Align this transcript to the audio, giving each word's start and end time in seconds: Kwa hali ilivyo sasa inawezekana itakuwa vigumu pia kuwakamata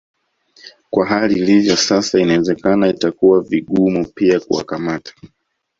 Kwa 0.89 1.05
hali 1.05 1.35
ilivyo 1.39 1.75
sasa 1.75 2.19
inawezekana 2.19 2.87
itakuwa 2.87 3.41
vigumu 3.41 4.07
pia 4.15 4.39
kuwakamata 4.39 5.13